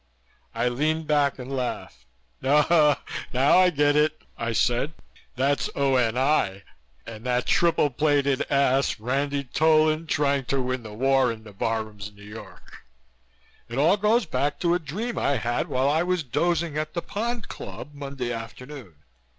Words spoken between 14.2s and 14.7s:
back